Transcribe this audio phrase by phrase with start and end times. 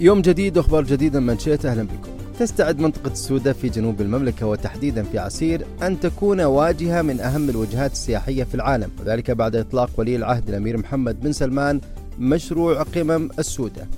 [0.00, 2.10] يوم جديد وأخبار جديدة من شئت أهلا بكم.
[2.38, 7.92] تستعد منطقة السودة في جنوب المملكة وتحديدا في عسير أن تكون واجهة من أهم الوجهات
[7.92, 11.80] السياحية في العالم وذلك بعد إطلاق ولي العهد الأمير محمد بن سلمان
[12.18, 13.88] مشروع قمم السودة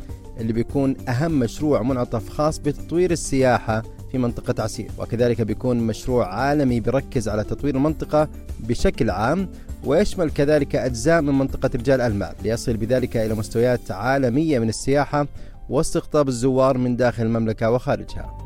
[0.41, 3.83] اللي بيكون أهم مشروع منعطف خاص بتطوير السياحة
[4.13, 8.29] في منطقة عسير وكذلك بيكون مشروع عالمي بيركز على تطوير المنطقة
[8.61, 9.49] بشكل عام
[9.85, 15.27] ويشمل كذلك أجزاء من منطقة رجال المال ليصل بذلك إلى مستويات عالمية من السياحة
[15.71, 18.39] واستقطاب الزوار من داخل المملكة وخارجها.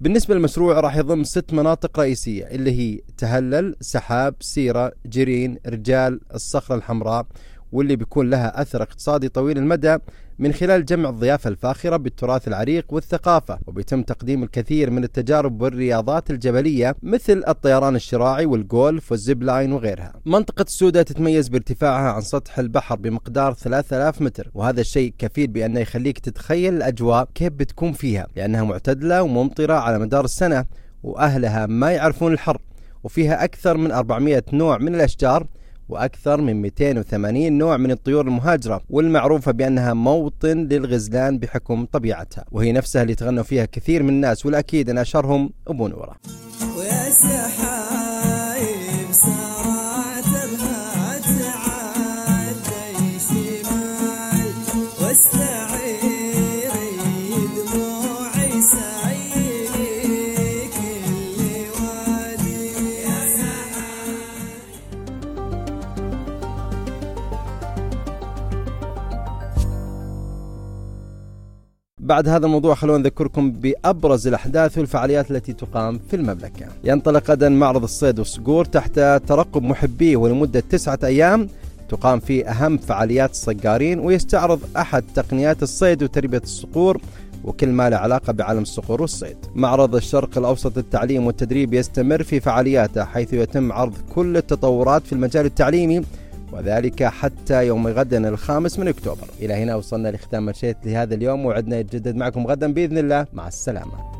[0.00, 6.74] بالنسبة للمشروع راح يضم ست مناطق رئيسية اللي هي تهلل، سحاب، سبرة، جرين، رجال، الصخرة
[6.74, 7.26] الحمراء
[7.72, 9.96] واللي بيكون لها أثر اقتصادي طويل المدى
[10.38, 16.94] من خلال جمع الضيافة الفاخرة بالتراث العريق والثقافة وبيتم تقديم الكثير من التجارب والرياضات الجبلية
[17.02, 20.12] مثل الطيران الشراعي والجولف وال zip line وغيرها.
[20.26, 26.18] منطقة السودة تتميز بارتفاعها عن سطح البحر بمقدار 3000 متر وهذا الشيء كفيل بأنه يخليك
[26.18, 30.64] تتخيل الأجواء كيف بتكون فيها لأنها معتدلة وممطرة على مدار السنة
[31.02, 32.58] وأهلها ما يعرفون الحر
[33.04, 35.46] وفيها أكثر من 400 نوع من الأشجار
[35.88, 43.02] وأكثر من 280 نوع من الطيور المهاجرة والمعروفة بأنها موطن للغزلان بحكم طبيعتها وهي نفسها
[43.02, 46.16] اللي تغنوا فيها كثير من الناس والأكيد أن أشهرهم أبو نورة.
[46.78, 47.08] ويا
[72.08, 76.66] بعد هذا الموضوع خلونا نذكركم بأبرز الأحداث والفعاليات التي تقام في المملكة.
[76.84, 81.48] ينطلق غدا معرض الصيد والصقور تحت ترقب محبيه ولمدة تسعة أيام.
[81.88, 87.00] تقام فيه أهم فعاليات الصقارين ويستعرض أحد تقنيات الصيد وتربية الصقور
[87.44, 89.36] وكل ما له علاقة بعالم الصقور والصيد.
[89.54, 95.46] معرض الشرق الأوسط للتعليم والتدريب يستمر في فعالياته حيث يتم عرض كل التطورات في المجال
[95.46, 96.02] التعليمي
[96.52, 99.26] وذلك حتى يوم غدا الخامس من أكتوبر.
[99.40, 103.26] إلى هنا وصلنا لختام مشيت لهذا اليوم وعدنا يتجدد معكم غدا بإذن الله.
[103.32, 104.17] مع السلامة.